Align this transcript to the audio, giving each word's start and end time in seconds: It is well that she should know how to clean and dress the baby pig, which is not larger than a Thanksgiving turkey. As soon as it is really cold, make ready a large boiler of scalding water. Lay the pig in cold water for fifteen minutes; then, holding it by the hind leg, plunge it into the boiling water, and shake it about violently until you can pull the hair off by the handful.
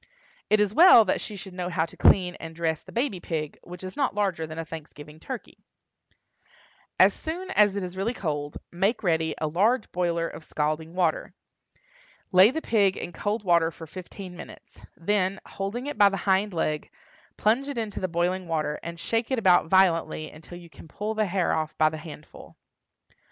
It 0.49 0.59
is 0.59 0.73
well 0.73 1.05
that 1.05 1.21
she 1.21 1.35
should 1.35 1.53
know 1.53 1.69
how 1.69 1.85
to 1.85 1.95
clean 1.95 2.33
and 2.39 2.55
dress 2.55 2.81
the 2.81 2.91
baby 2.91 3.19
pig, 3.19 3.59
which 3.61 3.83
is 3.83 3.95
not 3.95 4.15
larger 4.15 4.47
than 4.47 4.57
a 4.57 4.65
Thanksgiving 4.65 5.19
turkey. 5.19 5.59
As 6.99 7.13
soon 7.13 7.51
as 7.51 7.75
it 7.75 7.83
is 7.83 7.95
really 7.95 8.15
cold, 8.15 8.57
make 8.71 9.03
ready 9.03 9.35
a 9.37 9.45
large 9.45 9.91
boiler 9.91 10.27
of 10.27 10.43
scalding 10.43 10.95
water. 10.95 11.35
Lay 12.31 12.49
the 12.49 12.63
pig 12.63 12.97
in 12.97 13.11
cold 13.11 13.43
water 13.43 13.69
for 13.69 13.85
fifteen 13.85 14.35
minutes; 14.35 14.81
then, 14.97 15.39
holding 15.45 15.85
it 15.85 15.99
by 15.99 16.09
the 16.09 16.17
hind 16.17 16.51
leg, 16.51 16.89
plunge 17.37 17.67
it 17.67 17.77
into 17.77 17.99
the 17.99 18.07
boiling 18.07 18.47
water, 18.47 18.79
and 18.81 18.99
shake 18.99 19.29
it 19.29 19.37
about 19.37 19.67
violently 19.67 20.31
until 20.31 20.57
you 20.57 20.67
can 20.71 20.87
pull 20.87 21.13
the 21.13 21.27
hair 21.27 21.53
off 21.53 21.77
by 21.77 21.89
the 21.89 21.97
handful. 21.97 22.57